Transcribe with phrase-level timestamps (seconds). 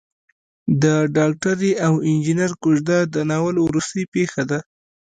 [0.83, 4.59] د ډاکټرې او انجنیر کوژده د ناول وروستۍ پېښه ده.